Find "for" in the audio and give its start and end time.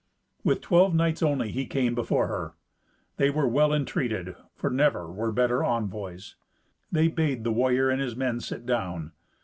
4.55-4.71